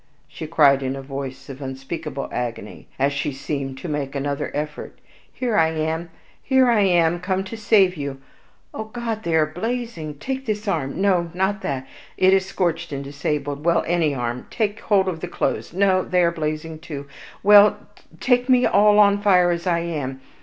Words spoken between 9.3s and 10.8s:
are all blazing! Take this